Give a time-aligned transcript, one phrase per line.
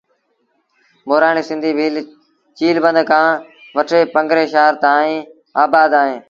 [1.07, 1.95] مورآڻيٚ سنڌيٚ ڀيٚل
[2.57, 3.41] چيٚل بند کآݩ
[3.75, 5.27] وٺي پنگري شآهر تائيٚݩ
[5.63, 6.19] آبآد اوهيݩ